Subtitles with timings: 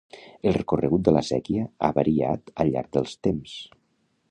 [0.51, 3.57] El recorregut de la séquia ha variat al llarg dels temps.